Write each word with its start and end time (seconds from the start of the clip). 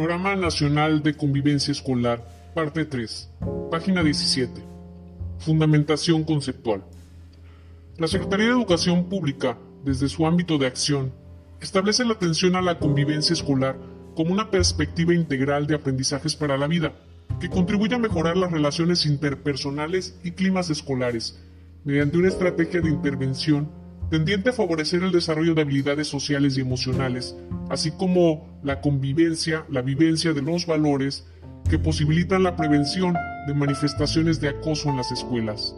Programa 0.00 0.34
Nacional 0.34 1.02
de 1.02 1.14
Convivencia 1.14 1.72
Escolar, 1.72 2.26
parte 2.54 2.86
3, 2.86 3.28
página 3.70 4.02
17. 4.02 4.50
Fundamentación 5.40 6.24
conceptual. 6.24 6.82
La 7.98 8.08
Secretaría 8.08 8.46
de 8.46 8.52
Educación 8.52 9.10
Pública, 9.10 9.58
desde 9.84 10.08
su 10.08 10.26
ámbito 10.26 10.56
de 10.56 10.68
acción, 10.68 11.12
establece 11.60 12.06
la 12.06 12.14
atención 12.14 12.56
a 12.56 12.62
la 12.62 12.78
convivencia 12.78 13.34
escolar 13.34 13.76
como 14.16 14.32
una 14.32 14.50
perspectiva 14.50 15.12
integral 15.12 15.66
de 15.66 15.74
aprendizajes 15.74 16.34
para 16.34 16.56
la 16.56 16.66
vida, 16.66 16.94
que 17.38 17.50
contribuye 17.50 17.94
a 17.94 17.98
mejorar 17.98 18.38
las 18.38 18.52
relaciones 18.52 19.04
interpersonales 19.04 20.18
y 20.24 20.30
climas 20.30 20.70
escolares, 20.70 21.38
mediante 21.84 22.16
una 22.16 22.28
estrategia 22.28 22.80
de 22.80 22.88
intervención 22.88 23.70
tendiente 24.10 24.50
a 24.50 24.52
favorecer 24.52 25.04
el 25.04 25.12
desarrollo 25.12 25.54
de 25.54 25.62
habilidades 25.62 26.08
sociales 26.08 26.58
y 26.58 26.60
emocionales, 26.60 27.36
así 27.68 27.92
como 27.92 28.58
la 28.64 28.80
convivencia, 28.80 29.64
la 29.70 29.82
vivencia 29.82 30.32
de 30.32 30.42
los 30.42 30.66
valores 30.66 31.26
que 31.70 31.78
posibilitan 31.78 32.42
la 32.42 32.56
prevención 32.56 33.14
de 33.46 33.54
manifestaciones 33.54 34.40
de 34.40 34.48
acoso 34.48 34.90
en 34.90 34.96
las 34.96 35.12
escuelas. 35.12 35.76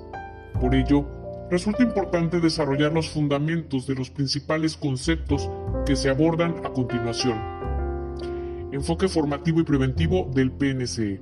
Por 0.58 0.74
ello, 0.74 1.06
resulta 1.50 1.82
importante 1.82 2.40
desarrollar 2.40 2.92
los 2.92 3.10
fundamentos 3.10 3.86
de 3.86 3.94
los 3.94 4.08
principales 4.08 4.78
conceptos 4.78 5.50
que 5.84 5.94
se 5.94 6.08
abordan 6.08 6.54
a 6.64 6.70
continuación. 6.70 7.38
Enfoque 8.72 9.08
formativo 9.08 9.60
y 9.60 9.64
preventivo 9.64 10.30
del 10.34 10.50
PNCE. 10.52 11.20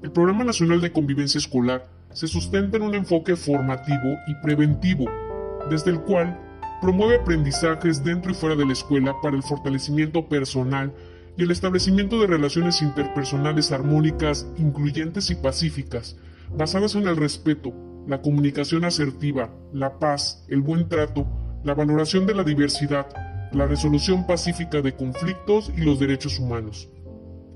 El 0.00 0.12
Programa 0.12 0.44
Nacional 0.44 0.80
de 0.80 0.92
Convivencia 0.92 1.38
Escolar 1.38 1.88
se 2.12 2.28
sustenta 2.28 2.76
en 2.76 2.84
un 2.84 2.94
enfoque 2.94 3.34
formativo 3.34 4.16
y 4.28 4.34
preventivo 4.40 5.06
desde 5.70 5.90
el 5.90 6.00
cual 6.00 6.38
promueve 6.80 7.16
aprendizajes 7.16 8.04
dentro 8.04 8.30
y 8.30 8.34
fuera 8.34 8.56
de 8.56 8.66
la 8.66 8.72
escuela 8.72 9.14
para 9.22 9.36
el 9.36 9.42
fortalecimiento 9.42 10.28
personal 10.28 10.94
y 11.36 11.42
el 11.42 11.50
establecimiento 11.50 12.20
de 12.20 12.26
relaciones 12.26 12.82
interpersonales 12.82 13.72
armónicas, 13.72 14.46
incluyentes 14.56 15.30
y 15.30 15.36
pacíficas, 15.36 16.16
basadas 16.56 16.94
en 16.94 17.06
el 17.06 17.16
respeto, 17.16 17.72
la 18.06 18.22
comunicación 18.22 18.84
asertiva, 18.84 19.50
la 19.72 19.98
paz, 19.98 20.44
el 20.48 20.62
buen 20.62 20.88
trato, 20.88 21.26
la 21.64 21.74
valoración 21.74 22.26
de 22.26 22.34
la 22.34 22.42
diversidad, 22.42 23.06
la 23.52 23.66
resolución 23.66 24.26
pacífica 24.26 24.80
de 24.82 24.94
conflictos 24.94 25.72
y 25.76 25.82
los 25.82 25.98
derechos 25.98 26.38
humanos. 26.38 26.88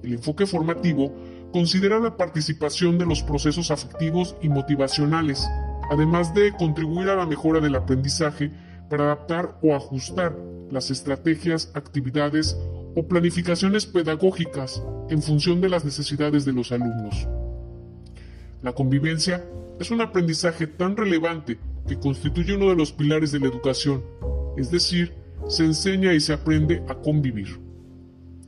El 0.03 0.15
enfoque 0.15 0.47
formativo 0.47 1.15
considera 1.53 1.99
la 1.99 2.17
participación 2.17 2.99
de 2.99 3.07
los 3.07 3.23
procesos 3.23 3.71
afectivos 3.71 4.37
y 4.43 4.49
motivacionales, 4.49 5.49
además 5.93 6.33
de 6.33 6.53
contribuir 6.53 7.11
a 7.11 7.17
la 7.17 7.27
mejora 7.27 7.61
del 7.61 7.75
aprendizaje 7.75 8.51
para 8.89 9.05
adaptar 9.05 9.59
o 9.61 9.75
ajustar 9.75 10.35
las 10.71 10.91
estrategias, 10.91 11.71
actividades 11.75 12.57
o 12.97 13.07
planificaciones 13.07 13.85
pedagógicas 13.85 14.83
en 15.11 15.21
función 15.21 15.61
de 15.61 15.69
las 15.69 15.85
necesidades 15.85 16.47
de 16.47 16.55
los 16.55 16.73
alumnos. 16.73 17.29
La 18.63 18.73
convivencia 18.73 19.45
es 19.79 19.91
un 19.91 20.01
aprendizaje 20.01 20.67
tan 20.67 20.97
relevante 20.97 21.59
que 21.87 21.99
constituye 21.99 22.57
uno 22.57 22.71
de 22.71 22.77
los 22.77 22.93
pilares 22.93 23.31
de 23.31 23.41
la 23.41 23.49
educación, 23.49 24.03
es 24.57 24.71
decir, 24.71 25.13
se 25.47 25.67
enseña 25.67 26.15
y 26.15 26.21
se 26.21 26.33
aprende 26.33 26.83
a 26.89 26.95
convivir. 26.95 27.61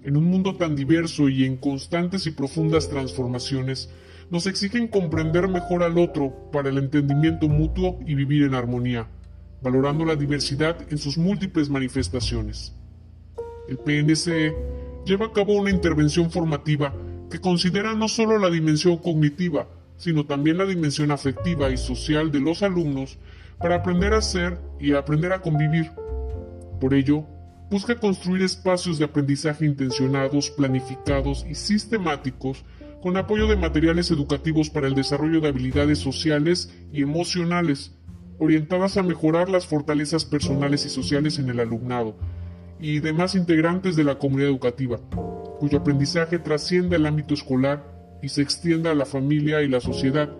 En 0.02 0.16
un 0.16 0.24
mundo 0.24 0.56
tan 0.56 0.76
diverso 0.76 1.28
y 1.28 1.44
en 1.44 1.58
constantes 1.58 2.26
y 2.26 2.30
profundas 2.30 2.88
transformaciones, 2.88 3.90
nos 4.30 4.46
exigen 4.46 4.88
comprender 4.88 5.48
mejor 5.48 5.82
al 5.82 5.98
otro 5.98 6.50
para 6.52 6.68
el 6.68 6.78
entendimiento 6.78 7.48
mutuo 7.48 7.98
y 8.06 8.14
vivir 8.14 8.42
en 8.44 8.54
armonía, 8.54 9.08
valorando 9.62 10.04
la 10.04 10.16
diversidad 10.16 10.76
en 10.90 10.98
sus 10.98 11.18
múltiples 11.18 11.68
manifestaciones. 11.70 12.74
El 13.68 13.78
PNCE 13.78 14.54
lleva 15.04 15.26
a 15.26 15.32
cabo 15.32 15.54
una 15.54 15.70
intervención 15.70 16.30
formativa 16.30 16.94
que 17.30 17.40
considera 17.40 17.94
no 17.94 18.08
solo 18.08 18.38
la 18.38 18.50
dimensión 18.50 18.98
cognitiva, 18.98 19.68
sino 19.96 20.26
también 20.26 20.58
la 20.58 20.66
dimensión 20.66 21.10
afectiva 21.10 21.70
y 21.70 21.76
social 21.76 22.30
de 22.30 22.40
los 22.40 22.62
alumnos 22.62 23.18
para 23.58 23.76
aprender 23.76 24.12
a 24.12 24.22
ser 24.22 24.58
y 24.80 24.92
aprender 24.92 25.32
a 25.32 25.40
convivir. 25.40 25.90
Por 26.80 26.94
ello, 26.94 27.24
busca 27.70 27.96
construir 27.96 28.42
espacios 28.42 28.98
de 28.98 29.04
aprendizaje 29.04 29.64
intencionados, 29.64 30.50
planificados 30.50 31.46
y 31.48 31.54
sistemáticos 31.54 32.64
con 33.04 33.18
apoyo 33.18 33.46
de 33.46 33.56
materiales 33.56 34.10
educativos 34.10 34.70
para 34.70 34.86
el 34.86 34.94
desarrollo 34.94 35.42
de 35.42 35.48
habilidades 35.48 35.98
sociales 35.98 36.74
y 36.90 37.02
emocionales, 37.02 37.92
orientadas 38.38 38.96
a 38.96 39.02
mejorar 39.02 39.50
las 39.50 39.66
fortalezas 39.66 40.24
personales 40.24 40.86
y 40.86 40.88
sociales 40.88 41.38
en 41.38 41.50
el 41.50 41.60
alumnado 41.60 42.16
y 42.80 43.00
demás 43.00 43.34
integrantes 43.34 43.94
de 43.94 44.04
la 44.04 44.18
comunidad 44.18 44.48
educativa, 44.48 45.00
cuyo 45.58 45.76
aprendizaje 45.76 46.38
trascienda 46.38 46.96
el 46.96 47.04
ámbito 47.04 47.34
escolar 47.34 47.84
y 48.22 48.30
se 48.30 48.40
extienda 48.40 48.92
a 48.92 48.94
la 48.94 49.04
familia 49.04 49.60
y 49.60 49.68
la 49.68 49.82
sociedad, 49.82 50.32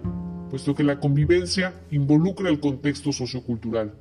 puesto 0.48 0.75
que 0.75 0.84
la 0.84 1.00
convivencia 1.00 1.75
involucra 1.91 2.48
el 2.48 2.60
contexto 2.60 3.12
sociocultural. 3.12 3.92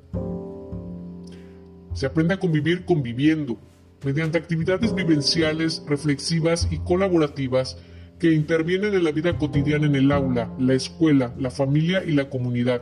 Se 1.94 2.06
aprende 2.06 2.36
a 2.36 2.40
convivir 2.40 2.86
conviviendo, 2.86 3.60
mediante 4.06 4.38
actividades 4.38 4.96
vivenciales, 4.96 5.84
reflexivas 5.86 6.70
y 6.72 6.78
colaborativas 6.78 7.78
que 8.24 8.32
intervienen 8.32 8.94
en 8.94 9.04
la 9.04 9.12
vida 9.12 9.38
cotidiana 9.38 9.86
en 9.86 9.98
el 9.98 10.10
aula, 10.10 10.50
la 10.58 10.76
escuela, 10.76 11.34
la 11.38 11.52
familia 11.52 12.06
y 12.06 12.14
la 12.14 12.30
comunidad. 12.30 12.82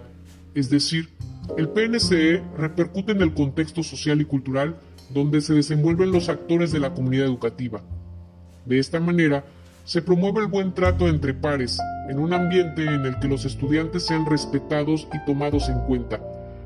Es 0.53 0.69
decir, 0.69 1.09
el 1.57 1.67
PNCE 1.67 2.43
repercute 2.59 3.13
en 3.13 3.23
el 3.23 3.33
contexto 3.33 3.81
social 3.81 4.21
y 4.21 4.25
cultural 4.25 4.75
donde 5.09 5.41
se 5.41 5.55
desenvuelven 5.55 6.11
los 6.11 6.29
actores 6.29 6.71
de 6.71 6.79
la 6.79 6.93
comunidad 6.93 7.25
educativa. 7.25 7.81
De 8.67 8.77
esta 8.77 8.99
manera, 8.99 9.43
se 9.83 10.03
promueve 10.03 10.41
el 10.41 10.45
buen 10.45 10.75
trato 10.75 11.07
entre 11.07 11.33
pares, 11.33 11.79
en 12.07 12.19
un 12.19 12.33
ambiente 12.33 12.85
en 12.85 13.07
el 13.07 13.17
que 13.17 13.27
los 13.27 13.43
estudiantes 13.43 14.05
sean 14.05 14.27
respetados 14.27 15.07
y 15.11 15.25
tomados 15.25 15.69
en 15.69 15.79
cuenta, 15.87 16.21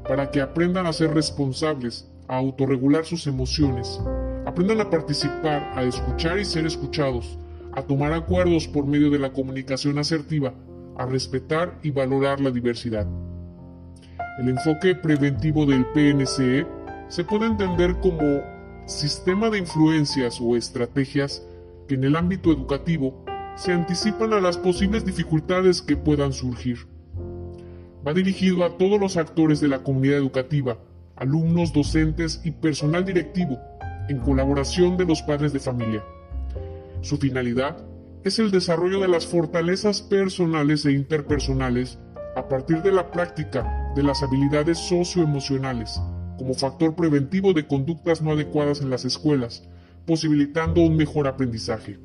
para 0.05 0.31
que 0.31 0.41
aprendan 0.41 0.85
a 0.85 0.91
ser 0.91 1.13
responsables, 1.13 2.09
a 2.27 2.35
autorregular 2.35 3.05
sus 3.05 3.25
emociones, 3.25 4.01
aprendan 4.45 4.81
a 4.81 4.89
participar, 4.89 5.63
a 5.75 5.83
escuchar 5.83 6.39
y 6.39 6.43
ser 6.43 6.65
escuchados, 6.65 7.37
a 7.75 7.81
tomar 7.83 8.13
acuerdos 8.13 8.67
por 8.67 8.85
medio 8.85 9.09
de 9.09 9.19
la 9.19 9.33
comunicación 9.33 9.99
asertiva, 9.99 10.53
a 10.97 11.05
respetar 11.05 11.77
y 11.83 11.91
valorar 11.91 12.39
la 12.39 12.51
diversidad. 12.51 13.05
El 14.39 14.49
enfoque 14.49 14.95
preventivo 14.95 15.65
del 15.65 15.85
PNCE 15.87 16.65
se 17.09 17.23
puede 17.23 17.45
entender 17.45 17.99
como 17.99 18.41
sistema 18.85 19.49
de 19.49 19.59
influencias 19.59 20.39
o 20.41 20.55
estrategias 20.55 21.45
que 21.87 21.95
en 21.95 22.03
el 22.03 22.15
ámbito 22.15 22.51
educativo 22.51 23.23
se 23.55 23.71
anticipan 23.71 24.33
a 24.33 24.41
las 24.41 24.57
posibles 24.57 25.05
dificultades 25.05 25.81
que 25.81 25.97
puedan 25.97 26.33
surgir. 26.33 26.87
Va 28.05 28.13
dirigido 28.13 28.63
a 28.65 28.77
todos 28.77 28.99
los 28.99 29.17
actores 29.17 29.59
de 29.59 29.67
la 29.67 29.83
comunidad 29.83 30.17
educativa, 30.17 30.77
alumnos, 31.15 31.73
docentes 31.73 32.41
y 32.43 32.51
personal 32.51 33.05
directivo, 33.05 33.57
en 34.09 34.19
colaboración 34.19 34.97
de 34.97 35.05
los 35.05 35.21
padres 35.21 35.53
de 35.53 35.59
familia. 35.59 36.03
Su 37.05 37.17
finalidad 37.17 37.85
es 38.23 38.39
el 38.39 38.49
desarrollo 38.49 38.99
de 38.99 39.07
las 39.07 39.27
fortalezas 39.27 40.01
personales 40.01 40.87
e 40.87 40.91
interpersonales 40.91 41.99
a 42.35 42.49
partir 42.49 42.81
de 42.81 42.91
la 42.91 43.11
práctica 43.11 43.93
de 43.95 44.01
las 44.01 44.23
habilidades 44.23 44.79
socioemocionales 44.79 46.01
como 46.35 46.55
factor 46.55 46.95
preventivo 46.95 47.53
de 47.53 47.67
conductas 47.67 48.23
no 48.23 48.31
adecuadas 48.31 48.81
en 48.81 48.89
las 48.89 49.05
escuelas, 49.05 49.69
posibilitando 50.07 50.81
un 50.81 50.97
mejor 50.97 51.27
aprendizaje. 51.27 51.99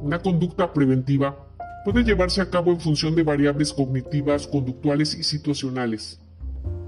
Una 0.00 0.18
conducta 0.18 0.72
preventiva 0.72 1.48
puede 1.84 2.02
llevarse 2.02 2.40
a 2.40 2.50
cabo 2.50 2.72
en 2.72 2.80
función 2.80 3.14
de 3.14 3.22
variables 3.22 3.72
cognitivas, 3.72 4.48
conductuales 4.48 5.14
y 5.14 5.22
situacionales. 5.22 6.20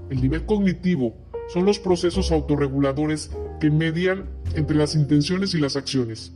El 0.09 0.21
nivel 0.21 0.45
cognitivo 0.45 1.15
son 1.47 1.65
los 1.65 1.79
procesos 1.79 2.33
autorreguladores 2.33 3.31
que 3.61 3.71
median 3.71 4.25
entre 4.55 4.75
las 4.75 4.93
intenciones 4.93 5.53
y 5.53 5.61
las 5.61 5.77
acciones. 5.77 6.33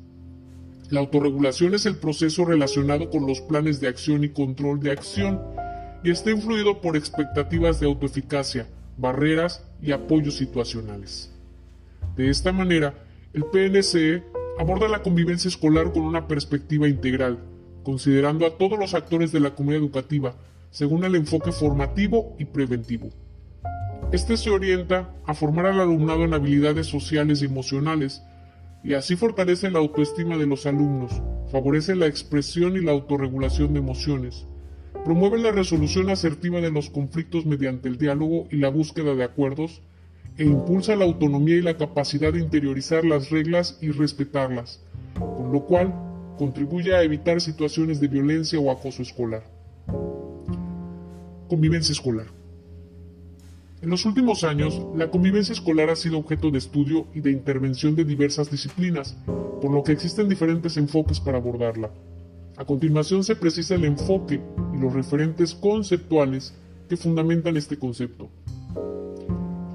La 0.89 1.01
autorregulación 1.01 1.75
es 1.75 1.85
el 1.85 1.97
proceso 1.97 2.45
relacionado 2.45 3.11
con 3.11 3.27
los 3.27 3.41
planes 3.41 3.79
de 3.79 3.87
acción 3.87 4.23
y 4.23 4.29
control 4.29 4.79
de 4.79 4.91
acción 4.91 5.39
y 6.03 6.09
está 6.09 6.31
influido 6.31 6.81
por 6.81 6.97
expectativas 6.97 7.79
de 7.79 7.85
autoeficacia, 7.85 8.67
barreras 8.97 9.63
y 9.83 9.91
apoyos 9.91 10.37
situacionales. 10.37 11.31
De 12.15 12.29
esta 12.29 12.51
manera, 12.51 12.95
el 13.33 13.45
PNCE 13.45 14.23
aborda 14.57 14.87
la 14.87 15.03
convivencia 15.03 15.47
escolar 15.47 15.93
con 15.93 16.01
una 16.01 16.27
perspectiva 16.27 16.87
integral, 16.87 17.37
considerando 17.83 18.47
a 18.47 18.57
todos 18.57 18.79
los 18.79 18.95
actores 18.95 19.31
de 19.31 19.41
la 19.41 19.53
comunidad 19.53 19.83
educativa 19.83 20.33
según 20.71 21.03
el 21.03 21.15
enfoque 21.15 21.51
formativo 21.51 22.35
y 22.39 22.45
preventivo. 22.45 23.09
Este 24.11 24.37
se 24.37 24.49
orienta 24.49 25.13
a 25.25 25.35
formar 25.35 25.67
al 25.67 25.81
alumnado 25.81 26.23
en 26.23 26.33
habilidades 26.33 26.87
sociales 26.87 27.43
y 27.43 27.45
emocionales 27.45 28.23
y 28.83 28.93
así 28.93 29.15
fortalece 29.15 29.69
la 29.69 29.79
autoestima 29.79 30.37
de 30.37 30.45
los 30.45 30.65
alumnos, 30.65 31.21
favorece 31.51 31.95
la 31.95 32.07
expresión 32.07 32.77
y 32.77 32.81
la 32.81 32.91
autorregulación 32.91 33.73
de 33.73 33.79
emociones, 33.79 34.45
promueve 35.03 35.39
la 35.39 35.51
resolución 35.51 36.09
asertiva 36.09 36.61
de 36.61 36.71
los 36.71 36.89
conflictos 36.89 37.45
mediante 37.45 37.89
el 37.89 37.97
diálogo 37.97 38.47
y 38.51 38.57
la 38.57 38.69
búsqueda 38.69 39.15
de 39.15 39.23
acuerdos, 39.23 39.81
e 40.37 40.45
impulsa 40.45 40.95
la 40.95 41.03
autonomía 41.03 41.57
y 41.57 41.61
la 41.61 41.75
capacidad 41.75 42.31
de 42.31 42.39
interiorizar 42.39 43.03
las 43.03 43.29
reglas 43.29 43.77
y 43.81 43.91
respetarlas, 43.91 44.81
con 45.15 45.51
lo 45.51 45.65
cual 45.65 45.93
contribuye 46.37 46.95
a 46.95 47.03
evitar 47.03 47.41
situaciones 47.41 47.99
de 47.99 48.07
violencia 48.07 48.57
o 48.57 48.71
acoso 48.71 49.01
escolar. 49.01 49.43
Convivencia 51.49 51.91
escolar. 51.91 52.38
En 53.81 53.89
los 53.89 54.05
últimos 54.05 54.43
años, 54.43 54.81
la 54.93 55.09
convivencia 55.09 55.53
escolar 55.53 55.89
ha 55.89 55.95
sido 55.95 56.17
objeto 56.17 56.51
de 56.51 56.57
estudio 56.57 57.07
y 57.13 57.21
de 57.21 57.31
intervención 57.31 57.95
de 57.95 58.03
diversas 58.03 58.51
disciplinas, 58.51 59.15
por 59.61 59.71
lo 59.71 59.83
que 59.83 59.93
existen 59.93 60.27
diferentes 60.27 60.75
enfoques 60.75 61.21
para 61.21 61.37
abordarla. 61.37 61.89
A 62.57 62.65
continuación 62.65 63.23
se 63.23 63.37
precisa 63.37 63.75
el 63.75 63.85
enfoque 63.85 64.41
y 64.73 64.77
los 64.77 64.91
referentes 64.91 65.55
conceptuales 65.55 66.53
que 66.89 66.97
fundamentan 66.97 67.55
este 67.55 67.79
concepto. 67.79 68.29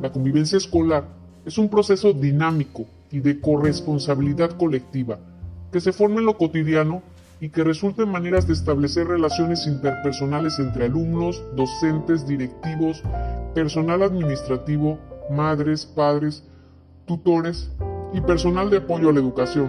La 0.03 0.13
convivencia 0.13 0.59
escolar 0.59 1.09
es 1.47 1.57
un 1.57 1.71
proceso 1.71 2.13
dinámico 2.13 2.85
y 3.11 3.21
de 3.21 3.41
corresponsabilidad 3.41 4.59
colectiva 4.59 5.19
que 5.73 5.81
se 5.81 5.93
forma 5.95 6.21
en 6.21 6.27
lo 6.27 6.37
cotidiano 6.37 7.03
y 7.45 7.51
que 7.51 7.63
resulta 7.63 8.05
en 8.05 8.09
maneras 8.09 8.47
de 8.47 8.55
establecer 8.55 9.07
relaciones 9.07 9.67
interpersonales 9.67 10.59
entre 10.59 10.87
alumnos, 10.87 11.45
docentes, 11.55 12.27
directivos, 12.27 13.03
personal 13.55 14.03
administrativo, 14.03 14.99
madres, 15.31 15.85
padres, 15.85 16.43
tutores 17.05 17.71
y 18.15 18.23
personal 18.23 18.71
de 18.71 18.79
apoyo 18.79 19.11
a 19.11 19.13
la 19.13 19.21
educación, 19.21 19.69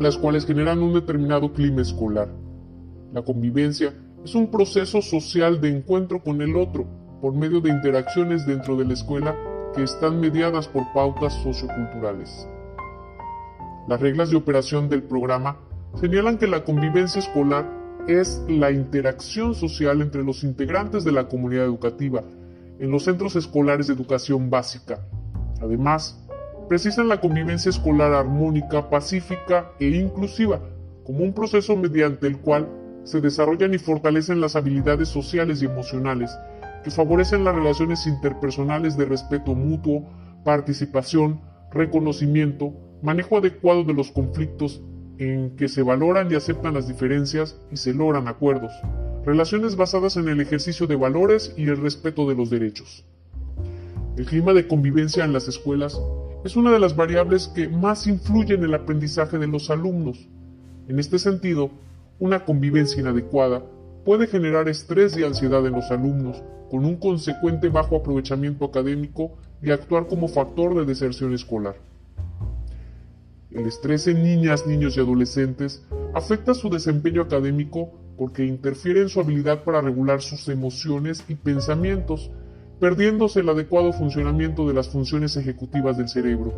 las 0.00 0.18
cuales 0.18 0.44
generan 0.44 0.82
un 0.82 0.92
determinado 0.92 1.50
clima 1.50 1.80
escolar. 1.80 2.28
La 3.10 3.22
convivencia 3.22 3.94
es 4.22 4.34
un 4.34 4.50
proceso 4.50 5.00
social 5.00 5.62
de 5.62 5.70
encuentro 5.70 6.22
con 6.22 6.42
el 6.42 6.56
otro 6.56 6.84
por 7.22 7.32
medio 7.32 7.62
de 7.62 7.70
interacciones 7.70 8.46
dentro 8.46 8.76
de 8.76 8.84
la 8.84 8.92
escuela 8.92 9.34
que 9.74 9.82
están 9.82 10.20
mediadas 10.20 10.68
por 10.68 10.92
pautas 10.92 11.32
socioculturales. 11.42 12.46
Las 13.88 13.98
reglas 13.98 14.28
de 14.28 14.36
operación 14.36 14.90
del 14.90 15.04
programa 15.04 15.56
señalan 15.96 16.36
que 16.36 16.46
la 16.46 16.62
convivencia 16.62 17.20
escolar 17.20 17.66
es 18.06 18.42
la 18.48 18.70
interacción 18.70 19.54
social 19.54 20.02
entre 20.02 20.22
los 20.22 20.44
integrantes 20.44 21.04
de 21.04 21.12
la 21.12 21.26
comunidad 21.26 21.64
educativa 21.64 22.22
en 22.78 22.90
los 22.90 23.04
centros 23.04 23.34
escolares 23.36 23.86
de 23.86 23.94
educación 23.94 24.50
básica. 24.50 25.00
Además, 25.62 26.22
precisan 26.68 27.08
la 27.08 27.20
convivencia 27.20 27.70
escolar 27.70 28.12
armónica, 28.12 28.90
pacífica 28.90 29.72
e 29.80 29.88
inclusiva 29.88 30.60
como 31.04 31.20
un 31.20 31.32
proceso 31.32 31.74
mediante 31.76 32.26
el 32.26 32.38
cual 32.38 32.68
se 33.04 33.20
desarrollan 33.20 33.72
y 33.72 33.78
fortalecen 33.78 34.40
las 34.40 34.56
habilidades 34.56 35.08
sociales 35.08 35.62
y 35.62 35.66
emocionales 35.66 36.36
que 36.84 36.90
favorecen 36.90 37.44
las 37.44 37.54
relaciones 37.54 38.06
interpersonales 38.06 38.96
de 38.96 39.06
respeto 39.06 39.54
mutuo, 39.54 40.04
participación, 40.44 41.40
reconocimiento, 41.70 42.74
manejo 43.02 43.38
adecuado 43.38 43.84
de 43.84 43.94
los 43.94 44.10
conflictos 44.10 44.82
en 45.18 45.56
que 45.56 45.68
se 45.68 45.82
valoran 45.82 46.30
y 46.30 46.34
aceptan 46.34 46.74
las 46.74 46.88
diferencias 46.88 47.56
y 47.70 47.76
se 47.76 47.94
logran 47.94 48.28
acuerdos, 48.28 48.72
relaciones 49.24 49.76
basadas 49.76 50.16
en 50.16 50.28
el 50.28 50.40
ejercicio 50.40 50.86
de 50.86 50.96
valores 50.96 51.54
y 51.56 51.64
el 51.68 51.76
respeto 51.76 52.28
de 52.28 52.34
los 52.34 52.50
derechos. 52.50 53.04
El 54.16 54.24
clima 54.24 54.52
de 54.52 54.66
convivencia 54.66 55.24
en 55.24 55.32
las 55.32 55.48
escuelas 55.48 56.00
es 56.44 56.56
una 56.56 56.70
de 56.70 56.78
las 56.78 56.96
variables 56.96 57.48
que 57.48 57.68
más 57.68 58.06
influyen 58.06 58.60
en 58.60 58.66
el 58.66 58.74
aprendizaje 58.74 59.38
de 59.38 59.46
los 59.46 59.68
alumnos. 59.68 60.28
En 60.88 60.98
este 60.98 61.18
sentido, 61.18 61.70
una 62.18 62.44
convivencia 62.44 63.00
inadecuada 63.00 63.62
puede 64.04 64.26
generar 64.26 64.68
estrés 64.68 65.16
y 65.16 65.24
ansiedad 65.24 65.66
en 65.66 65.72
los 65.72 65.90
alumnos, 65.90 66.42
con 66.70 66.84
un 66.84 66.96
consecuente 66.96 67.68
bajo 67.68 67.96
aprovechamiento 67.96 68.64
académico 68.64 69.32
y 69.62 69.70
actuar 69.70 70.06
como 70.06 70.28
factor 70.28 70.74
de 70.76 70.84
deserción 70.84 71.34
escolar. 71.34 71.76
El 73.56 73.64
estrés 73.64 74.06
en 74.06 74.22
niñas, 74.22 74.66
niños 74.66 74.98
y 74.98 75.00
adolescentes 75.00 75.82
afecta 76.12 76.52
su 76.52 76.68
desempeño 76.68 77.22
académico 77.22 77.90
porque 78.18 78.44
interfiere 78.44 79.00
en 79.00 79.08
su 79.08 79.18
habilidad 79.18 79.64
para 79.64 79.80
regular 79.80 80.20
sus 80.20 80.46
emociones 80.48 81.24
y 81.26 81.36
pensamientos, 81.36 82.30
perdiéndose 82.80 83.40
el 83.40 83.48
adecuado 83.48 83.94
funcionamiento 83.94 84.68
de 84.68 84.74
las 84.74 84.90
funciones 84.90 85.38
ejecutivas 85.38 85.96
del 85.96 86.10
cerebro, 86.10 86.52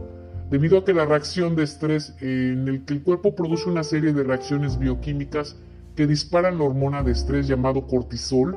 debido 0.50 0.78
a 0.78 0.84
que 0.84 0.92
la 0.92 1.04
reacción 1.04 1.54
de 1.54 1.62
estrés 1.62 2.16
en 2.20 2.66
el 2.66 2.84
que 2.84 2.94
el 2.94 3.02
cuerpo 3.04 3.36
produce 3.36 3.70
una 3.70 3.84
serie 3.84 4.12
de 4.12 4.24
reacciones 4.24 4.76
bioquímicas 4.76 5.54
que 5.94 6.08
disparan 6.08 6.58
la 6.58 6.64
hormona 6.64 7.04
de 7.04 7.12
estrés 7.12 7.46
llamado 7.46 7.86
cortisol 7.86 8.56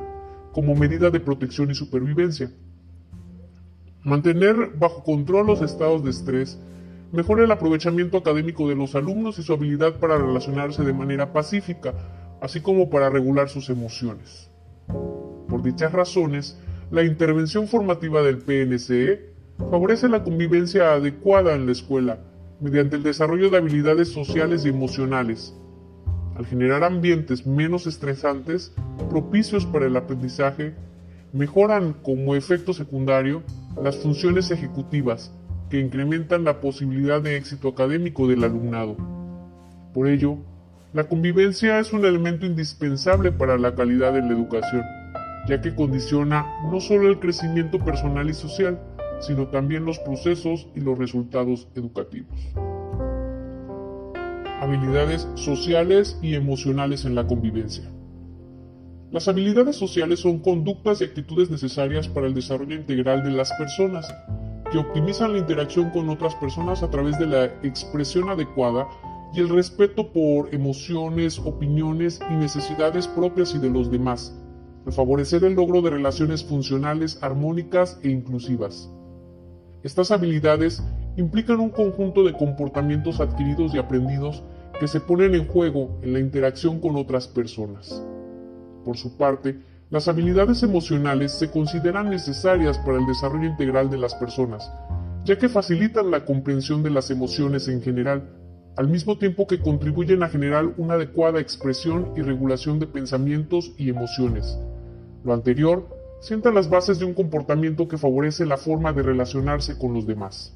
como 0.52 0.74
medida 0.74 1.12
de 1.12 1.20
protección 1.20 1.70
y 1.70 1.76
supervivencia. 1.76 2.50
Mantener 4.04 4.72
bajo 4.80 5.04
control 5.04 5.46
los 5.46 5.62
estados 5.62 6.04
de 6.04 6.10
estrés 6.10 6.58
mejora 7.12 7.44
el 7.44 7.52
aprovechamiento 7.52 8.18
académico 8.18 8.70
de 8.70 8.76
los 8.76 8.96
alumnos 8.96 9.38
y 9.40 9.44
su 9.44 9.54
habilidad 9.54 10.00
para 10.00 10.18
relacionarse 10.18 10.84
de 10.84 10.94
manera 10.94 11.34
pacífica, 11.34 11.94
así 12.42 12.62
como 12.62 12.90
para 12.90 13.10
regular 13.10 13.50
sus 13.50 13.70
emociones. 13.70 14.50
Por 15.48 15.62
dichas 15.62 15.92
razones, 15.92 16.58
la 16.90 17.04
intervención 17.04 17.68
formativa 17.68 18.22
del 18.22 18.38
PNCE 18.38 19.32
favorece 19.70 20.10
la 20.10 20.24
convivencia 20.24 20.94
adecuada 20.94 21.54
en 21.54 21.66
la 21.66 21.72
escuela, 21.74 22.20
mediante 22.60 22.96
el 22.96 23.04
desarrollo 23.04 23.50
de 23.50 23.58
habilidades 23.58 24.10
sociales 24.10 24.66
y 24.66 24.70
emocionales. 24.70 25.56
Al 26.36 26.46
generar 26.46 26.84
ambientes 26.84 27.46
menos 27.46 27.88
estresantes, 27.88 28.74
propicios 29.10 29.66
para 29.66 29.86
el 29.86 29.98
aprendizaje, 29.98 30.74
mejoran 31.34 31.94
como 31.94 32.36
efecto 32.36 32.74
secundario 32.74 33.44
las 33.82 33.98
funciones 33.98 34.52
ejecutivas, 34.52 35.34
que 35.72 35.80
incrementan 35.80 36.44
la 36.44 36.60
posibilidad 36.60 37.22
de 37.22 37.38
éxito 37.38 37.70
académico 37.70 38.28
del 38.28 38.44
alumnado. 38.44 38.98
Por 39.94 40.10
ello, 40.10 40.38
la 40.94 41.06
convivencia 41.06 41.80
es 41.80 41.94
un 41.94 42.04
elemento 42.04 42.46
indispensable 42.46 43.32
para 43.32 43.58
la 43.58 43.74
calidad 43.74 44.12
de 44.12 44.22
la 44.22 44.34
educación, 44.34 44.84
ya 45.48 45.62
que 45.62 45.74
condiciona 45.74 46.46
no 46.70 46.82
solo 46.82 47.08
el 47.08 47.20
crecimiento 47.20 47.80
personal 47.80 48.30
y 48.30 48.34
social, 48.34 48.82
sino 49.22 49.48
también 49.48 49.86
los 49.86 49.98
procesos 50.00 50.68
y 50.76 50.82
los 50.82 50.98
resultados 50.98 51.70
educativos. 51.76 52.38
Habilidades 54.60 55.26
sociales 55.36 56.20
y 56.22 56.36
emocionales 56.36 57.06
en 57.06 57.16
la 57.16 57.26
convivencia. 57.26 57.90
Las 59.10 59.30
habilidades 59.30 59.78
sociales 59.78 60.20
son 60.20 60.40
conductas 60.40 61.00
y 61.00 61.06
actitudes 61.06 61.50
necesarias 61.50 62.10
para 62.10 62.28
el 62.28 62.34
desarrollo 62.34 62.76
integral 62.76 63.24
de 63.24 63.32
las 63.32 63.52
personas, 63.54 64.14
que 64.72 64.78
optimizan 64.78 65.34
la 65.34 65.40
interacción 65.40 65.90
con 65.90 66.10
otras 66.10 66.34
personas 66.36 66.82
a 66.82 66.90
través 66.90 67.20
de 67.20 67.28
la 67.28 67.46
expresión 67.64 68.30
adecuada 68.30 68.88
y 69.34 69.40
el 69.40 69.50
respeto 69.50 70.12
por 70.12 70.54
emociones, 70.54 71.40
opiniones 71.40 72.20
y 72.30 72.34
necesidades 72.34 73.08
propias 73.08 73.54
y 73.54 73.60
de 73.60 73.70
los 73.70 73.92
demás, 73.92 74.34
de 74.86 74.92
favorecer 74.92 75.44
el 75.44 75.56
logro 75.56 75.82
de 75.82 75.90
relaciones 75.90 76.44
funcionales, 76.44 77.22
armónicas 77.22 78.00
e 78.04 78.10
inclusivas. 78.10 78.90
Estas 79.84 80.12
habilidades 80.12 80.84
implican 81.18 81.60
un 81.60 81.70
conjunto 81.70 82.24
de 82.24 82.34
comportamientos 82.34 83.20
adquiridos 83.20 83.74
y 83.74 83.78
aprendidos 83.78 84.44
que 84.80 84.88
se 84.88 85.02
ponen 85.02 85.36
en 85.36 85.48
juego 85.48 86.00
en 86.02 86.14
la 86.14 86.20
interacción 86.20 86.80
con 86.80 86.96
otras 86.96 87.28
personas. 87.28 88.04
Por 88.86 88.98
su 88.98 89.18
parte, 89.18 89.60
las 89.92 90.08
habilidades 90.08 90.64
emocionales 90.64 91.34
se 91.34 91.52
consideran 91.52 92.10
necesarias 92.10 92.78
para 92.80 92.98
el 92.98 93.06
desarrollo 93.06 93.50
integral 93.50 93.90
de 93.90 93.98
las 93.98 94.16
personas, 94.16 94.72
ya 95.26 95.38
que 95.38 95.50
facilitan 95.50 96.10
la 96.12 96.24
comprensión 96.24 96.82
de 96.82 96.90
las 96.90 97.12
emociones 97.12 97.68
en 97.68 97.82
general, 97.82 98.30
al 98.78 98.88
mismo 98.88 99.18
tiempo 99.18 99.48
que 99.48 99.60
contribuyen 99.60 100.24
a 100.24 100.30
generar 100.30 100.66
una 100.78 100.94
adecuada 100.94 101.42
expresión 101.42 102.14
y 102.16 102.22
regulación 102.22 102.80
de 102.80 102.88
pensamientos 102.88 103.74
y 103.78 103.90
emociones. 103.90 104.58
Lo 105.26 105.34
anterior 105.34 105.86
sienta 106.22 106.52
las 106.52 106.70
bases 106.70 106.98
de 106.98 107.04
un 107.04 107.14
comportamiento 107.14 107.90
que 107.90 107.98
favorece 107.98 108.46
la 108.46 108.56
forma 108.56 108.94
de 108.94 109.04
relacionarse 109.04 109.78
con 109.78 109.94
los 109.94 110.08
demás. 110.08 110.54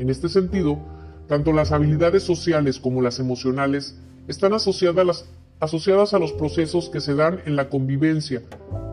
En 0.00 0.10
este 0.10 0.28
sentido, 0.28 0.80
tanto 1.28 1.52
las 1.52 1.70
habilidades 1.70 2.24
sociales 2.24 2.80
como 2.80 3.00
las 3.00 3.20
emocionales 3.20 3.96
están 4.26 4.54
asociadas 4.54 4.98
a 4.98 5.04
las 5.04 5.28
asociadas 5.60 6.12
a 6.12 6.18
los 6.18 6.32
procesos 6.32 6.90
que 6.90 7.00
se 7.00 7.14
dan 7.14 7.40
en 7.46 7.56
la 7.56 7.68
convivencia 7.68 8.42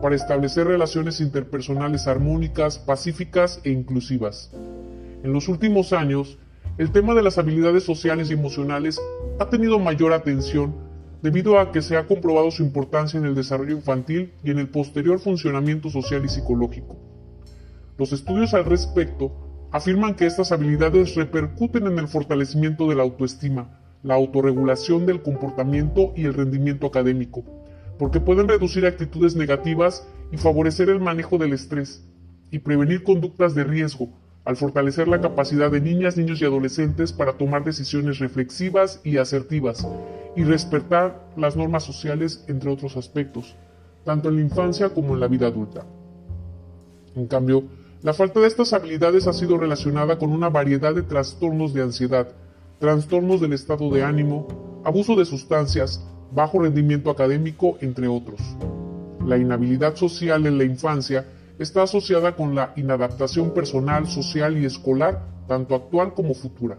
para 0.00 0.16
establecer 0.16 0.66
relaciones 0.66 1.20
interpersonales 1.20 2.06
armónicas, 2.06 2.78
pacíficas 2.78 3.60
e 3.64 3.70
inclusivas. 3.70 4.50
En 5.22 5.32
los 5.32 5.48
últimos 5.48 5.92
años, 5.92 6.38
el 6.78 6.90
tema 6.90 7.14
de 7.14 7.22
las 7.22 7.38
habilidades 7.38 7.84
sociales 7.84 8.30
y 8.30 8.34
emocionales 8.34 9.00
ha 9.38 9.48
tenido 9.48 9.78
mayor 9.78 10.12
atención 10.12 10.74
debido 11.22 11.58
a 11.58 11.72
que 11.72 11.82
se 11.82 11.96
ha 11.96 12.06
comprobado 12.06 12.50
su 12.50 12.62
importancia 12.62 13.18
en 13.18 13.24
el 13.24 13.34
desarrollo 13.34 13.74
infantil 13.74 14.32
y 14.42 14.50
en 14.50 14.58
el 14.58 14.68
posterior 14.68 15.18
funcionamiento 15.18 15.88
social 15.88 16.24
y 16.24 16.28
psicológico. 16.28 16.98
Los 17.96 18.12
estudios 18.12 18.54
al 18.54 18.64
respecto 18.64 19.32
afirman 19.70 20.14
que 20.14 20.26
estas 20.26 20.52
habilidades 20.52 21.14
repercuten 21.14 21.86
en 21.86 21.98
el 21.98 22.08
fortalecimiento 22.08 22.88
de 22.88 22.96
la 22.96 23.04
autoestima, 23.04 23.83
la 24.04 24.14
autorregulación 24.14 25.06
del 25.06 25.22
comportamiento 25.22 26.12
y 26.14 26.26
el 26.26 26.34
rendimiento 26.34 26.86
académico, 26.86 27.42
porque 27.98 28.20
pueden 28.20 28.46
reducir 28.46 28.86
actitudes 28.86 29.34
negativas 29.34 30.06
y 30.30 30.36
favorecer 30.36 30.90
el 30.90 31.00
manejo 31.00 31.38
del 31.38 31.54
estrés 31.54 32.04
y 32.50 32.60
prevenir 32.60 33.02
conductas 33.02 33.54
de 33.54 33.64
riesgo, 33.64 34.10
al 34.44 34.56
fortalecer 34.56 35.08
la 35.08 35.22
capacidad 35.22 35.70
de 35.70 35.80
niñas, 35.80 36.18
niños 36.18 36.40
y 36.42 36.44
adolescentes 36.44 37.14
para 37.14 37.32
tomar 37.32 37.64
decisiones 37.64 38.18
reflexivas 38.18 39.00
y 39.04 39.16
asertivas, 39.16 39.88
y 40.36 40.44
respetar 40.44 41.26
las 41.36 41.56
normas 41.56 41.82
sociales, 41.82 42.44
entre 42.46 42.70
otros 42.70 42.98
aspectos, 42.98 43.56
tanto 44.04 44.28
en 44.28 44.36
la 44.36 44.42
infancia 44.42 44.90
como 44.90 45.14
en 45.14 45.20
la 45.20 45.28
vida 45.28 45.46
adulta. 45.46 45.86
En 47.16 47.26
cambio, 47.26 47.64
la 48.02 48.12
falta 48.12 48.40
de 48.40 48.48
estas 48.48 48.74
habilidades 48.74 49.26
ha 49.26 49.32
sido 49.32 49.56
relacionada 49.56 50.18
con 50.18 50.30
una 50.30 50.50
variedad 50.50 50.94
de 50.94 51.02
trastornos 51.02 51.72
de 51.72 51.82
ansiedad, 51.82 52.28
trastornos 52.78 53.40
del 53.40 53.52
estado 53.52 53.90
de 53.90 54.02
ánimo, 54.02 54.46
abuso 54.84 55.16
de 55.16 55.24
sustancias, 55.24 56.04
bajo 56.32 56.60
rendimiento 56.60 57.10
académico, 57.10 57.78
entre 57.80 58.08
otros. 58.08 58.40
La 59.24 59.38
inhabilidad 59.38 59.96
social 59.96 60.46
en 60.46 60.58
la 60.58 60.64
infancia 60.64 61.26
está 61.58 61.82
asociada 61.82 62.34
con 62.36 62.54
la 62.54 62.72
inadaptación 62.76 63.52
personal, 63.52 64.06
social 64.06 64.58
y 64.58 64.64
escolar, 64.64 65.22
tanto 65.46 65.74
actual 65.74 66.14
como 66.14 66.34
futura. 66.34 66.78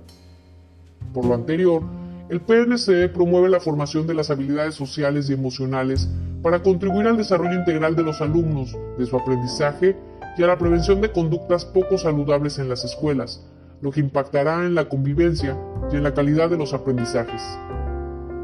Por 1.14 1.25
lo 1.25 1.34
anterior, 1.34 1.82
el 2.30 2.42
PNCE 2.42 3.10
promueve 3.10 3.50
la 3.50 3.60
formación 3.60 4.08
de 4.08 4.16
las 4.16 4.32
habilidades 4.32 4.75
sociales 4.75 5.30
y 5.30 5.34
emocionales 5.34 6.10
para 6.42 6.62
contribuir 6.62 7.08
al 7.08 7.18
desarrollo 7.18 7.54
integral 7.54 7.96
de 7.96 8.04
los 8.04 8.22
alumnos, 8.22 8.75
de 8.98 9.06
su 9.06 9.16
aprendizaje 9.16 9.96
y 10.38 10.44
a 10.44 10.48
la 10.48 10.58
prevención 10.58 11.02
de 11.02 11.12
conductas 11.12 11.66
poco 11.66 11.98
saludables 11.98 12.60
en 12.60 12.68
las 12.68 12.84
escuelas, 12.84 13.46
lo 13.82 13.91
que 13.91 14.00
impactará 14.00 14.65
en 14.65 14.75
la 14.75 14.89
convivencia 14.89 15.58
y 15.91 15.96
en 15.96 16.03
la 16.03 16.13
calidad 16.13 16.50
de 16.50 16.58
los 16.58 16.74
aprendizajes. 16.74 17.41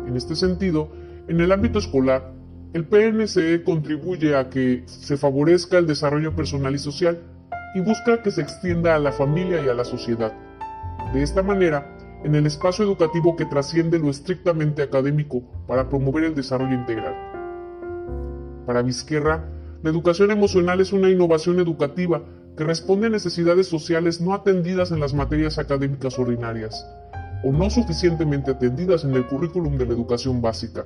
En 0.08 0.16
este 0.16 0.36
sentido, 0.36 0.90
en 1.28 1.40
el 1.40 1.52
ámbito 1.52 1.80
escolar, 1.80 2.34
el 2.74 2.86
PNCE 2.86 3.64
contribuye 3.64 4.36
a 4.36 4.50
que 4.50 4.84
se 4.86 5.18
favorezca 5.18 5.78
el 5.78 5.88
desarrollo 5.88 6.36
personal 6.36 6.74
y 6.74 6.80
social 6.80 7.20
y 7.76 7.82
busca 7.82 8.22
que 8.22 8.32
se 8.32 8.42
extienda 8.42 8.96
a 8.96 9.00
la 9.00 9.12
familia 9.12 9.64
y 9.64 9.70
a 9.70 9.74
la 9.74 9.84
sociedad. 9.84 10.34
De 11.14 11.22
esta 11.22 11.44
manera, 11.44 11.98
en 12.24 12.36
el 12.36 12.46
espacio 12.46 12.86
educativo 12.86 13.36
que 13.36 13.46
trasciende 13.46 14.00
lo 14.00 14.10
estrictamente 14.10 14.84
académico 14.84 15.44
para 15.68 15.90
promover 15.90 16.24
el 16.26 16.36
desarrollo 16.36 16.74
integral. 16.74 17.16
Para 18.66 18.82
Vizquerra, 18.84 19.50
la 19.84 19.90
educación 19.90 20.32
emocional 20.32 20.80
es 20.80 20.94
una 20.94 21.10
innovación 21.10 21.60
educativa 21.60 22.24
que 22.58 22.64
responde 22.64 23.08
a 23.08 23.10
necesidades 23.10 23.68
sociales 23.68 24.22
no 24.22 24.34
atendidas 24.34 24.92
en 24.92 25.00
las 25.00 25.14
materias 25.14 25.58
académicas 25.58 26.20
ordinarias 26.20 26.86
o 27.44 27.52
no 27.52 27.70
suficientemente 27.70 28.52
atendidas 28.52 29.04
en 29.04 29.14
el 29.16 29.26
currículum 29.26 29.78
de 29.78 29.86
la 29.86 29.94
educación 29.94 30.42
básica. 30.42 30.86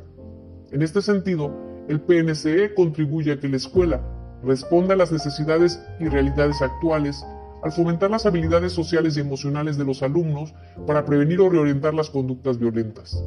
En 0.71 0.81
este 0.81 1.01
sentido, 1.01 1.51
el 1.87 2.01
PNCE 2.01 2.73
contribuye 2.73 3.33
a 3.33 3.39
que 3.39 3.49
la 3.49 3.57
escuela 3.57 4.01
responda 4.43 4.93
a 4.93 4.97
las 4.97 5.11
necesidades 5.11 5.81
y 5.99 6.07
realidades 6.07 6.61
actuales 6.61 7.25
al 7.63 7.71
fomentar 7.71 8.11
las 8.11 8.25
habilidades 8.25 8.73
sociales 8.73 9.17
y 9.17 9.21
emocionales 9.21 9.77
de 9.77 9.85
los 9.85 10.03
alumnos 10.03 10.53
para 10.85 11.03
prevenir 11.03 11.41
o 11.41 11.49
reorientar 11.49 11.93
las 11.93 12.11
conductas 12.11 12.59
violentas. 12.59 13.21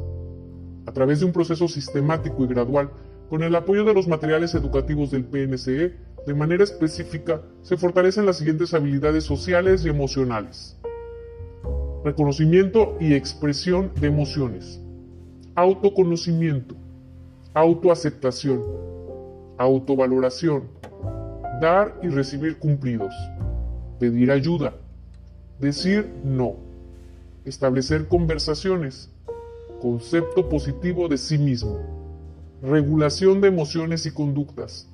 A 0.85 0.93
través 0.93 1.19
de 1.19 1.25
un 1.25 1.33
proceso 1.33 1.67
sistemático 1.67 2.45
y 2.45 2.47
gradual, 2.47 2.89
con 3.29 3.43
el 3.43 3.53
apoyo 3.55 3.83
de 3.83 3.93
los 3.93 4.07
materiales 4.07 4.55
educativos 4.55 5.11
del 5.11 5.25
PNCE, 5.25 5.93
de 6.29 6.35
manera 6.35 6.63
específica, 6.63 7.41
se 7.63 7.75
fortalecen 7.75 8.27
las 8.27 8.37
siguientes 8.37 8.75
habilidades 8.75 9.23
sociales 9.23 9.83
y 9.83 9.89
emocionales. 9.89 10.77
Reconocimiento 12.05 12.95
y 12.99 13.15
expresión 13.15 13.91
de 13.99 14.09
emociones. 14.09 14.79
Autoconocimiento. 15.55 16.75
Autoaceptación, 17.55 18.61
autovaloración, 19.57 20.65
dar 21.59 21.99
y 22.03 22.09
recibir 22.09 22.59
cumplidos, 22.59 23.15
pedir 23.99 24.29
ayuda, 24.29 24.75
decir 25.59 26.13
no, 26.23 26.57
establecer 27.43 28.07
conversaciones, 28.07 29.09
concepto 29.81 30.47
positivo 30.47 31.07
de 31.07 31.17
sí 31.17 31.39
mismo, 31.39 31.79
regulación 32.61 33.41
de 33.41 33.47
emociones 33.47 34.05
y 34.05 34.11
conductas, 34.11 34.87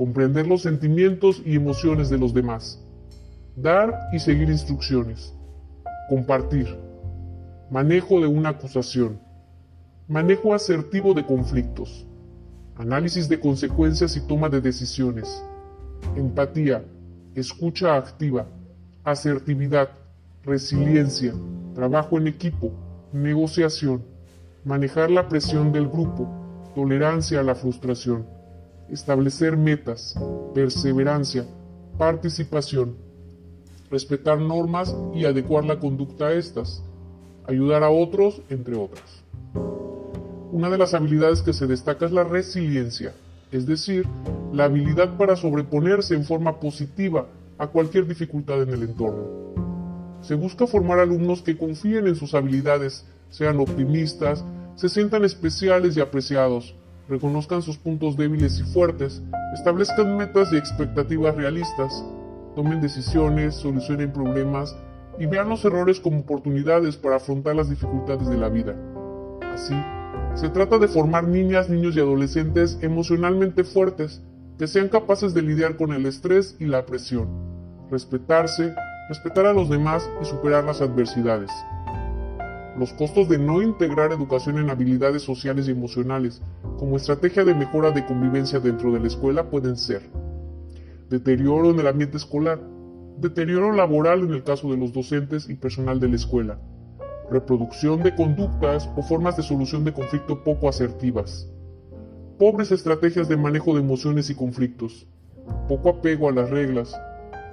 comprender 0.00 0.46
los 0.46 0.62
sentimientos 0.62 1.42
y 1.44 1.56
emociones 1.56 2.08
de 2.08 2.16
los 2.16 2.32
demás, 2.32 2.82
dar 3.54 4.08
y 4.14 4.18
seguir 4.18 4.48
instrucciones, 4.48 5.34
compartir, 6.08 6.74
manejo 7.70 8.18
de 8.18 8.26
una 8.26 8.48
acusación, 8.48 9.20
manejo 10.08 10.54
asertivo 10.54 11.12
de 11.12 11.26
conflictos, 11.26 12.06
análisis 12.76 13.28
de 13.28 13.40
consecuencias 13.40 14.16
y 14.16 14.26
toma 14.26 14.48
de 14.48 14.62
decisiones, 14.62 15.44
empatía, 16.16 16.82
escucha 17.34 17.94
activa, 17.94 18.46
asertividad, 19.04 19.90
resiliencia, 20.44 21.34
trabajo 21.74 22.16
en 22.16 22.28
equipo, 22.28 22.72
negociación, 23.12 24.02
manejar 24.64 25.10
la 25.10 25.28
presión 25.28 25.72
del 25.72 25.88
grupo, 25.88 26.26
tolerancia 26.74 27.40
a 27.40 27.42
la 27.42 27.54
frustración, 27.54 28.39
establecer 28.90 29.56
metas, 29.56 30.14
perseverancia, 30.54 31.46
participación, 31.98 32.96
respetar 33.90 34.40
normas 34.40 34.94
y 35.14 35.24
adecuar 35.24 35.64
la 35.64 35.78
conducta 35.78 36.26
a 36.26 36.32
estas, 36.32 36.82
ayudar 37.46 37.82
a 37.82 37.90
otros, 37.90 38.42
entre 38.48 38.76
otras. 38.76 39.22
Una 40.52 40.68
de 40.70 40.78
las 40.78 40.94
habilidades 40.94 41.42
que 41.42 41.52
se 41.52 41.66
destaca 41.66 42.06
es 42.06 42.12
la 42.12 42.24
resiliencia, 42.24 43.14
es 43.52 43.66
decir, 43.66 44.06
la 44.52 44.64
habilidad 44.64 45.16
para 45.16 45.36
sobreponerse 45.36 46.14
en 46.14 46.24
forma 46.24 46.58
positiva 46.58 47.26
a 47.58 47.68
cualquier 47.68 48.06
dificultad 48.06 48.62
en 48.62 48.70
el 48.70 48.82
entorno. 48.82 49.50
Se 50.22 50.34
busca 50.34 50.66
formar 50.66 50.98
alumnos 50.98 51.42
que 51.42 51.56
confíen 51.56 52.06
en 52.06 52.16
sus 52.16 52.34
habilidades, 52.34 53.04
sean 53.30 53.60
optimistas, 53.60 54.44
se 54.74 54.88
sientan 54.88 55.24
especiales 55.24 55.96
y 55.96 56.00
apreciados, 56.00 56.74
reconozcan 57.10 57.60
sus 57.60 57.76
puntos 57.76 58.16
débiles 58.16 58.60
y 58.60 58.62
fuertes, 58.62 59.20
establezcan 59.52 60.16
metas 60.16 60.52
y 60.52 60.56
expectativas 60.56 61.34
realistas, 61.34 62.04
tomen 62.54 62.80
decisiones, 62.80 63.56
solucionen 63.56 64.12
problemas 64.12 64.76
y 65.18 65.26
vean 65.26 65.48
los 65.48 65.64
errores 65.64 65.98
como 65.98 66.20
oportunidades 66.20 66.96
para 66.96 67.16
afrontar 67.16 67.56
las 67.56 67.68
dificultades 67.68 68.28
de 68.28 68.38
la 68.38 68.48
vida. 68.48 68.76
Así, 69.52 69.74
se 70.34 70.48
trata 70.48 70.78
de 70.78 70.86
formar 70.86 71.26
niñas, 71.26 71.68
niños 71.68 71.96
y 71.96 72.00
adolescentes 72.00 72.78
emocionalmente 72.80 73.64
fuertes, 73.64 74.22
que 74.56 74.68
sean 74.68 74.88
capaces 74.88 75.34
de 75.34 75.42
lidiar 75.42 75.76
con 75.76 75.92
el 75.92 76.06
estrés 76.06 76.56
y 76.60 76.66
la 76.66 76.86
presión, 76.86 77.28
respetarse, 77.90 78.72
respetar 79.08 79.46
a 79.46 79.52
los 79.52 79.68
demás 79.68 80.08
y 80.22 80.24
superar 80.26 80.62
las 80.62 80.80
adversidades. 80.80 81.50
Los 82.78 82.92
costos 82.92 83.28
de 83.28 83.38
no 83.38 83.62
integrar 83.62 84.12
educación 84.12 84.58
en 84.58 84.70
habilidades 84.70 85.22
sociales 85.22 85.68
y 85.68 85.72
emocionales 85.72 86.40
como 86.78 86.96
estrategia 86.96 87.44
de 87.44 87.54
mejora 87.54 87.90
de 87.90 88.06
convivencia 88.06 88.60
dentro 88.60 88.92
de 88.92 89.00
la 89.00 89.08
escuela 89.08 89.50
pueden 89.50 89.76
ser 89.76 90.02
deterioro 91.10 91.70
en 91.70 91.80
el 91.80 91.88
ambiente 91.88 92.16
escolar, 92.16 92.60
deterioro 93.18 93.72
laboral 93.72 94.20
en 94.20 94.32
el 94.32 94.44
caso 94.44 94.70
de 94.70 94.76
los 94.76 94.92
docentes 94.92 95.50
y 95.50 95.54
personal 95.54 95.98
de 95.98 96.08
la 96.08 96.14
escuela, 96.14 96.60
reproducción 97.30 98.02
de 98.02 98.14
conductas 98.14 98.88
o 98.96 99.02
formas 99.02 99.36
de 99.36 99.42
solución 99.42 99.84
de 99.84 99.92
conflicto 99.92 100.44
poco 100.44 100.68
asertivas, 100.68 101.50
pobres 102.38 102.70
estrategias 102.70 103.28
de 103.28 103.36
manejo 103.36 103.74
de 103.74 103.80
emociones 103.80 104.30
y 104.30 104.36
conflictos, 104.36 105.08
poco 105.68 105.90
apego 105.90 106.28
a 106.28 106.32
las 106.32 106.48
reglas, 106.48 106.96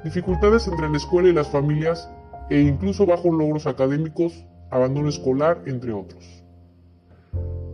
dificultades 0.03 0.67
entre 0.67 0.89
la 0.89 0.97
escuela 0.97 1.27
y 1.27 1.33
las 1.33 1.49
familias 1.49 2.07
e 2.51 2.61
incluso 2.61 3.07
bajos 3.07 3.33
logros 3.33 3.65
académicos, 3.65 4.45
abandono 4.71 5.09
escolar, 5.09 5.63
entre 5.65 5.93
otros. 5.93 6.43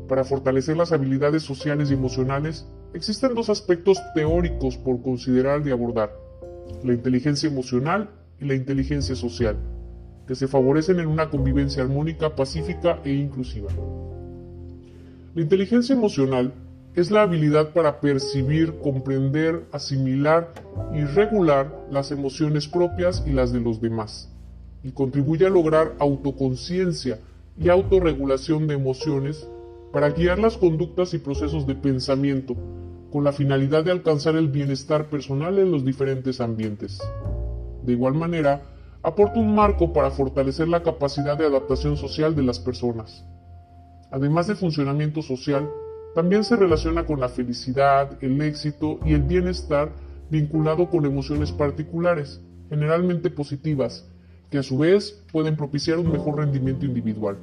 Para 0.08 0.24
fortalecer 0.24 0.78
las 0.78 0.92
habilidades 0.92 1.44
sociales 1.44 1.90
y 1.90 1.94
emocionales, 1.94 2.68
existen 2.94 3.34
dos 3.34 3.50
aspectos 3.50 3.98
teóricos 4.14 4.78
por 4.78 5.02
considerar 5.02 5.66
y 5.66 5.72
abordar, 5.72 6.12
la 6.84 6.94
inteligencia 6.94 7.50
emocional 7.50 8.10
y 8.40 8.46
la 8.46 8.56
inteligencia 8.56 9.16
social 9.16 9.58
que 10.28 10.36
se 10.36 10.48
favorecen 10.48 11.00
en 11.00 11.08
una 11.08 11.30
convivencia 11.30 11.84
armónica, 11.84 12.36
pacífica 12.36 13.00
e 13.04 13.12
inclusiva. 13.12 13.70
La 15.36 15.42
inteligencia 15.42 15.96
emocional 15.96 16.54
es 16.96 17.10
la 17.12 17.24
habilidad 17.24 17.74
para 17.74 18.00
percibir, 18.00 18.78
comprender, 18.80 19.66
asimilar 19.72 20.54
y 20.94 21.04
regular 21.04 21.88
las 21.90 22.12
emociones 22.12 22.68
propias 22.68 23.24
y 23.26 23.32
las 23.32 23.52
de 23.52 23.60
los 23.60 23.82
demás, 23.82 24.33
y 24.84 24.92
contribuye 24.92 25.46
a 25.46 25.50
lograr 25.50 25.96
autoconciencia 26.00 27.20
y 27.58 27.70
autorregulación 27.70 28.68
de 28.68 28.76
emociones 28.76 29.48
para 29.92 30.10
guiar 30.10 30.40
las 30.40 30.58
conductas 30.58 31.14
y 31.14 31.20
procesos 31.20 31.66
de 31.66 31.76
pensamiento, 31.76 32.56
con 33.12 33.24
la 33.24 33.32
finalidad 33.32 33.84
de 33.84 33.92
alcanzar 33.92 34.36
el 34.36 34.50
bienestar 34.50 35.10
personal 35.10 35.60
en 35.60 35.72
los 35.72 35.86
diferentes 35.86 36.42
ambientes. 36.42 37.00
De 37.84 37.94
igual 37.94 38.16
manera, 38.16 38.64
aporta 39.04 39.40
un 39.40 39.54
marco 39.54 39.94
para 39.94 40.10
fortalecer 40.10 40.68
la 40.68 40.82
capacidad 40.82 41.38
de 41.38 41.46
adaptación 41.46 41.96
social 41.96 42.36
de 42.36 42.44
las 42.44 42.60
personas. 42.60 43.24
Además 44.12 44.48
del 44.48 44.56
funcionamiento 44.56 45.22
social, 45.22 45.70
también 46.16 46.44
se 46.44 46.56
relaciona 46.56 47.06
con 47.06 47.20
la 47.20 47.30
felicidad, 47.30 48.18
el 48.22 48.42
éxito 48.42 49.00
y 49.06 49.14
el 49.14 49.24
bienestar 49.24 49.92
vinculado 50.30 50.90
con 50.90 51.06
emociones 51.06 51.52
particulares, 51.52 52.42
generalmente 52.70 53.30
positivas, 53.30 54.08
que 54.54 54.60
a 54.60 54.64
su 54.64 54.78
vez 54.78 55.20
pueden 55.32 55.56
propiciar 55.56 55.98
un 55.98 56.12
mejor 56.12 56.38
rendimiento 56.38 56.86
individual. 56.86 57.38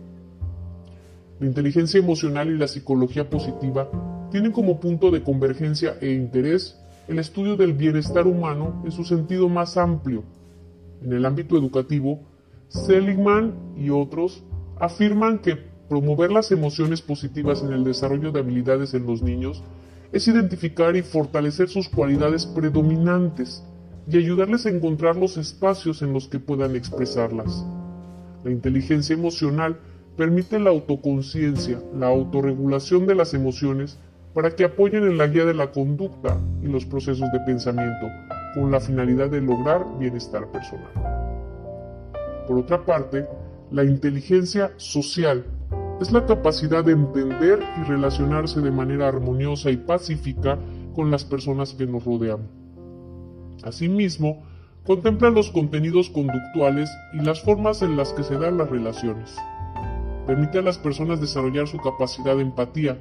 La 1.40 1.46
inteligencia 1.48 1.98
emocional 1.98 2.48
y 2.50 2.56
la 2.56 2.68
psicología 2.68 3.28
positiva 3.28 3.90
tienen 4.30 4.52
como 4.52 4.78
punto 4.78 5.10
de 5.10 5.24
convergencia 5.24 5.96
e 6.00 6.12
interés 6.12 6.78
el 7.08 7.18
estudio 7.18 7.56
del 7.56 7.72
bienestar 7.72 8.28
humano 8.28 8.80
en 8.84 8.92
su 8.92 9.02
sentido 9.02 9.48
más 9.48 9.76
amplio. 9.76 10.22
En 11.02 11.12
el 11.12 11.26
ámbito 11.26 11.56
educativo, 11.56 12.20
Seligman 12.68 13.54
y 13.76 13.90
otros 13.90 14.44
afirman 14.78 15.40
que 15.40 15.58
promover 15.88 16.30
las 16.30 16.52
emociones 16.52 17.02
positivas 17.02 17.60
en 17.64 17.72
el 17.72 17.82
desarrollo 17.82 18.30
de 18.30 18.38
habilidades 18.38 18.94
en 18.94 19.04
los 19.04 19.20
niños 19.20 19.64
es 20.12 20.28
identificar 20.28 20.94
y 20.94 21.02
fortalecer 21.02 21.70
sus 21.70 21.88
cualidades 21.88 22.46
predominantes 22.46 23.64
y 24.10 24.16
ayudarles 24.16 24.66
a 24.66 24.70
encontrar 24.70 25.16
los 25.16 25.36
espacios 25.36 26.02
en 26.02 26.12
los 26.12 26.26
que 26.26 26.40
puedan 26.40 26.74
expresarlas. 26.74 27.64
La 28.42 28.50
inteligencia 28.50 29.14
emocional 29.14 29.78
permite 30.16 30.58
la 30.58 30.70
autoconciencia, 30.70 31.80
la 31.94 32.08
autorregulación 32.08 33.06
de 33.06 33.14
las 33.14 33.34
emociones 33.34 33.98
para 34.34 34.56
que 34.56 34.64
apoyen 34.64 35.04
en 35.04 35.16
la 35.16 35.28
guía 35.28 35.44
de 35.44 35.54
la 35.54 35.70
conducta 35.70 36.36
y 36.62 36.66
los 36.66 36.84
procesos 36.86 37.30
de 37.32 37.40
pensamiento, 37.46 38.06
con 38.54 38.70
la 38.72 38.80
finalidad 38.80 39.30
de 39.30 39.40
lograr 39.40 39.86
bienestar 39.98 40.50
personal. 40.50 40.90
Por 42.48 42.58
otra 42.58 42.84
parte, 42.84 43.26
la 43.70 43.84
inteligencia 43.84 44.72
social 44.76 45.44
es 46.00 46.10
la 46.10 46.26
capacidad 46.26 46.84
de 46.84 46.92
entender 46.92 47.60
y 47.80 47.84
relacionarse 47.84 48.60
de 48.60 48.72
manera 48.72 49.06
armoniosa 49.06 49.70
y 49.70 49.76
pacífica 49.76 50.58
con 50.94 51.12
las 51.12 51.24
personas 51.24 51.74
que 51.74 51.86
nos 51.86 52.04
rodean. 52.04 52.59
Asimismo, 53.62 54.42
contempla 54.86 55.30
los 55.30 55.50
contenidos 55.50 56.10
conductuales 56.10 56.90
y 57.12 57.24
las 57.24 57.42
formas 57.42 57.82
en 57.82 57.96
las 57.96 58.12
que 58.12 58.22
se 58.22 58.36
dan 58.36 58.58
las 58.58 58.70
relaciones 58.70 59.36
permite 60.30 60.58
a 60.58 60.62
las 60.62 60.78
personas 60.78 61.20
desarrollar 61.20 61.66
su 61.66 61.78
capacidad 61.78 62.36
de 62.36 62.42
empatía 62.42 62.98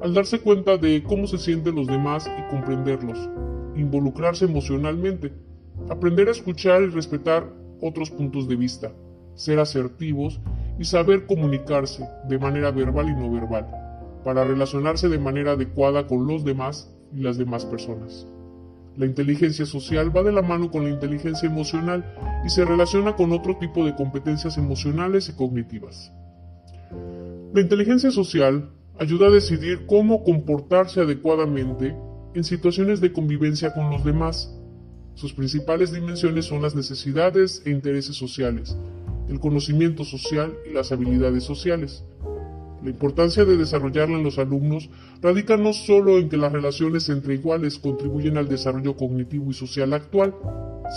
al 0.00 0.14
darse 0.14 0.40
cuenta 0.40 0.76
de 0.78 1.04
cómo 1.04 1.28
se 1.28 1.38
sienten 1.38 1.76
los 1.76 1.86
demás 1.86 2.28
y 2.36 2.50
comprenderlos, 2.50 3.30
involucrarse 3.76 4.46
emocionalmente, 4.46 5.32
aprender 5.88 6.26
a 6.26 6.32
escuchar 6.32 6.82
y 6.82 6.88
respetar 6.88 7.48
otros 7.80 8.10
puntos 8.10 8.48
de 8.48 8.56
vista, 8.56 8.90
ser 9.36 9.60
asertivos 9.60 10.40
y 10.76 10.84
saber 10.84 11.26
comunicarse 11.26 12.04
de 12.28 12.38
manera 12.40 12.72
verbal 12.72 13.10
y 13.10 13.14
no 13.14 13.30
verbal, 13.30 13.68
para 14.24 14.42
relacionarse 14.42 15.08
de 15.08 15.20
manera 15.20 15.52
adecuada 15.52 16.08
con 16.08 16.26
los 16.26 16.44
demás 16.44 16.92
y 17.14 17.20
las 17.20 17.38
demás 17.38 17.64
personas. 17.64 18.26
La 18.96 19.06
inteligencia 19.06 19.64
social 19.64 20.14
va 20.14 20.22
de 20.22 20.32
la 20.32 20.42
mano 20.42 20.70
con 20.70 20.84
la 20.84 20.90
inteligencia 20.90 21.48
emocional 21.48 22.04
y 22.44 22.50
se 22.50 22.64
relaciona 22.64 23.16
con 23.16 23.32
otro 23.32 23.56
tipo 23.56 23.84
de 23.86 23.94
competencias 23.94 24.58
emocionales 24.58 25.28
y 25.30 25.32
cognitivas. 25.32 26.12
La 27.54 27.60
inteligencia 27.60 28.10
social 28.10 28.70
ayuda 28.98 29.28
a 29.28 29.30
decidir 29.30 29.86
cómo 29.86 30.24
comportarse 30.24 31.00
adecuadamente 31.00 31.96
en 32.34 32.44
situaciones 32.44 33.00
de 33.00 33.12
convivencia 33.12 33.72
con 33.72 33.90
los 33.90 34.04
demás. 34.04 34.54
Sus 35.14 35.32
principales 35.32 35.92
dimensiones 35.92 36.46
son 36.46 36.62
las 36.62 36.74
necesidades 36.74 37.62
e 37.64 37.70
intereses 37.70 38.16
sociales, 38.16 38.76
el 39.28 39.40
conocimiento 39.40 40.04
social 40.04 40.54
y 40.68 40.72
las 40.72 40.92
habilidades 40.92 41.44
sociales. 41.44 42.04
La 42.82 42.90
importancia 42.90 43.44
de 43.44 43.56
desarrollarla 43.56 44.16
en 44.16 44.24
los 44.24 44.38
alumnos 44.38 44.90
radica 45.20 45.56
no 45.56 45.72
solo 45.72 46.18
en 46.18 46.28
que 46.28 46.36
las 46.36 46.50
relaciones 46.50 47.08
entre 47.08 47.34
iguales 47.34 47.78
contribuyen 47.78 48.36
al 48.36 48.48
desarrollo 48.48 48.96
cognitivo 48.96 49.50
y 49.50 49.54
social 49.54 49.92
actual, 49.92 50.34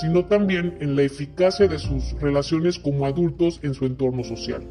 sino 0.01 0.25
también 0.25 0.77
en 0.79 0.95
la 0.95 1.03
eficacia 1.03 1.67
de 1.67 1.77
sus 1.77 2.13
relaciones 2.19 2.79
como 2.79 3.05
adultos 3.05 3.59
en 3.61 3.75
su 3.75 3.85
entorno 3.85 4.23
social. 4.23 4.63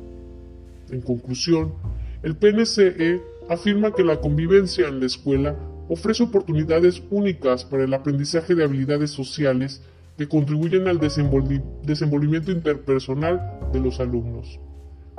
En 0.90 1.02
conclusión, 1.02 1.74
el 2.24 2.36
PNCE 2.36 3.22
afirma 3.48 3.92
que 3.92 4.02
la 4.02 4.20
convivencia 4.20 4.88
en 4.88 4.98
la 4.98 5.06
escuela 5.06 5.56
ofrece 5.88 6.24
oportunidades 6.24 7.02
únicas 7.10 7.64
para 7.64 7.84
el 7.84 7.94
aprendizaje 7.94 8.56
de 8.56 8.64
habilidades 8.64 9.10
sociales 9.10 9.82
que 10.18 10.28
contribuyen 10.28 10.88
al 10.88 10.98
desenvolvimiento 10.98 12.50
interpersonal 12.50 13.60
de 13.72 13.80
los 13.80 14.00
alumnos. 14.00 14.58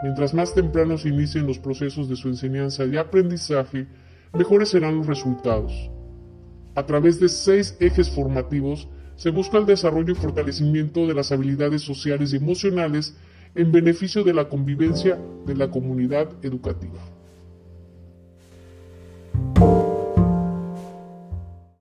Mientras 0.03 0.33
más 0.33 0.53
temprano 0.53 0.97
se 0.97 1.09
inicien 1.09 1.47
los 1.47 1.59
procesos 1.59 2.09
de 2.09 2.15
su 2.15 2.27
enseñanza 2.27 2.85
y 2.85 2.97
aprendizaje, 2.97 3.87
mejores 4.33 4.69
serán 4.69 4.97
los 4.97 5.07
resultados. 5.07 5.89
A 6.75 6.85
través 6.85 7.19
de 7.19 7.29
seis 7.29 7.77
ejes 7.79 8.09
formativos 8.09 8.89
se 9.15 9.29
busca 9.29 9.57
el 9.57 9.65
desarrollo 9.65 10.11
y 10.11 10.15
fortalecimiento 10.15 11.07
de 11.07 11.13
las 11.13 11.31
habilidades 11.31 11.81
sociales 11.81 12.33
y 12.33 12.37
emocionales 12.37 13.15
en 13.55 13.71
beneficio 13.71 14.23
de 14.23 14.33
la 14.33 14.49
convivencia 14.49 15.17
de 15.45 15.55
la 15.55 15.71
comunidad 15.71 16.27
educativa. 16.43 16.99